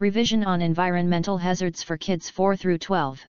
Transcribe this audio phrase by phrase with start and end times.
[0.00, 3.22] Revision on environmental hazards for kids 4 through 12.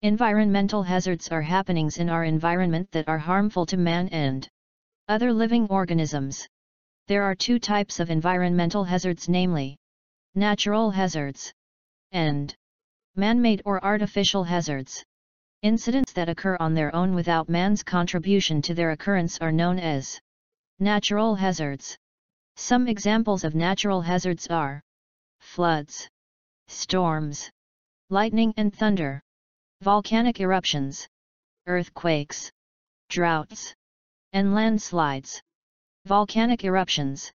[0.00, 4.48] Environmental hazards are happenings in our environment that are harmful to man and
[5.08, 6.48] other living organisms.
[7.06, 9.76] There are two types of environmental hazards namely,
[10.34, 11.52] natural hazards
[12.12, 12.56] and
[13.14, 15.04] man-made or artificial hazards.
[15.60, 20.18] Incidents that occur on their own without man's contribution to their occurrence are known as
[20.78, 21.94] natural hazards.
[22.56, 24.82] Some examples of natural hazards are
[25.46, 26.08] floods,
[26.68, 27.50] storms,
[28.10, 29.22] lightning and thunder,
[29.80, 31.08] volcanic eruptions,
[31.66, 32.50] earthquakes,
[33.08, 33.74] droughts,
[34.32, 35.40] and landslides.
[36.04, 37.32] Volcanic eruptions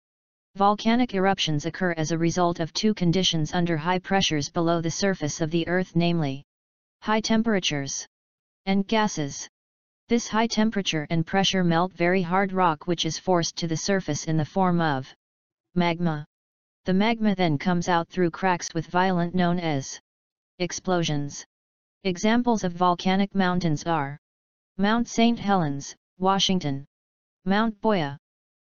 [0.56, 5.40] Volcanic eruptions occur as a result of two conditions under high pressures below the surface
[5.40, 6.44] of the Earth namely,
[7.00, 8.06] high temperatures
[8.66, 9.48] and gases.
[10.08, 14.24] This high temperature and pressure melt very hard rock which is forced to the surface
[14.24, 15.14] in the form of
[15.74, 16.26] magma.
[16.86, 20.00] The magma then comes out through cracks with violent known as
[20.58, 21.44] explosions.
[22.04, 24.18] Examples of volcanic mountains are
[24.78, 25.38] Mount St.
[25.38, 26.86] Helens, Washington,
[27.44, 28.16] Mount Boya.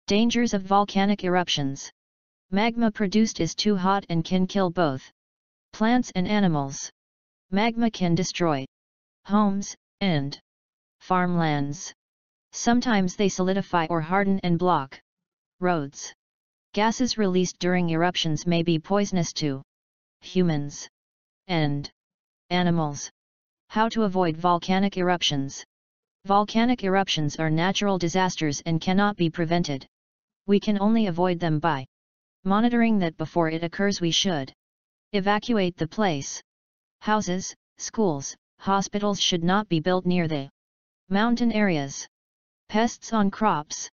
[0.08, 1.90] Dangers of volcanic eruptions.
[2.50, 5.10] Magma produced is too hot and can kill both
[5.72, 6.92] plants and animals.
[7.50, 8.66] Magma can destroy
[9.26, 10.38] homes and
[11.00, 11.94] farmlands.
[12.52, 15.00] Sometimes they solidify or harden and block
[15.62, 16.14] roads.
[16.74, 19.62] Gases released during eruptions may be poisonous to
[20.22, 20.88] humans
[21.48, 21.92] and
[22.50, 23.12] animals.
[23.68, 25.66] How to avoid volcanic eruptions?
[26.24, 29.86] Volcanic eruptions are natural disasters and cannot be prevented.
[30.48, 31.86] We can only avoid them by
[32.46, 34.54] monitoring that before it occurs we should
[35.12, 36.42] evacuate the place.
[37.02, 40.50] Houses, schools, hospitals should not be built near the
[41.10, 42.08] mountain areas.
[42.70, 43.90] Pests on crops.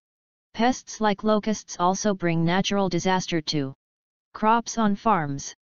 [0.55, 3.75] Pests like locusts also bring natural disaster to
[4.33, 5.53] crops on farms.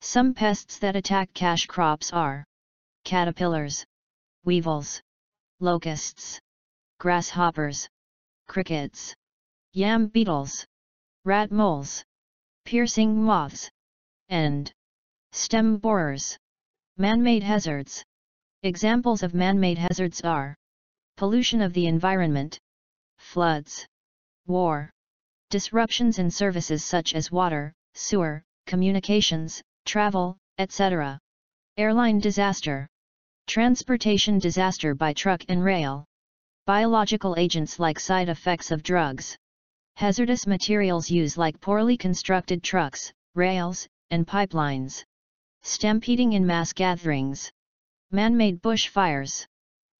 [0.00, 2.46] Some pests that attack cash crops are
[3.04, 3.84] caterpillars,
[4.44, 5.02] weevils,
[5.58, 6.40] locusts,
[6.98, 7.86] grasshoppers,
[8.48, 9.14] crickets,
[9.74, 10.64] yam beetles,
[11.26, 12.02] rat moles,
[12.64, 13.70] piercing moths,
[14.30, 14.72] and
[15.32, 16.38] stem borers.
[16.96, 18.02] Man-made hazards
[18.62, 20.56] Examples of man-made hazards are
[21.16, 22.58] pollution of the environment,
[23.18, 23.86] floods,
[24.46, 24.90] war,
[25.50, 31.18] disruptions in services such as water, sewer, communications, travel, etc.
[31.76, 32.88] Airline disaster,
[33.46, 36.04] transportation disaster by truck and rail,
[36.66, 39.36] biological agents like side effects of drugs,
[39.96, 45.04] hazardous materials used like poorly constructed trucks, rails, and pipelines,
[45.62, 47.50] stampeding in mass gatherings,
[48.12, 49.46] Man-made bush fires.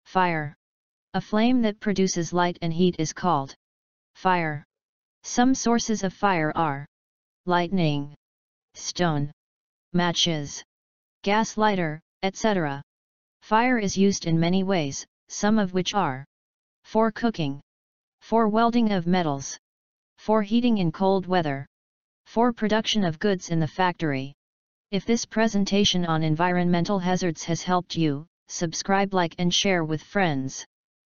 [0.04, 0.56] Fire.
[1.14, 3.54] A flame that produces light and heat is called
[4.14, 4.64] fire.
[5.22, 6.86] Some sources of fire are
[7.46, 8.14] lightning,
[8.74, 9.32] stone,
[9.92, 10.62] matches,
[11.22, 12.82] gas lighter, etc.
[13.42, 16.24] Fire is used in many ways, some of which are
[16.84, 17.60] for cooking,
[18.20, 19.58] for welding of metals,
[20.18, 21.66] for heating in cold weather,
[22.26, 24.34] for production of goods in the factory.
[24.90, 30.66] If this presentation on environmental hazards has helped you, subscribe like and share with friends.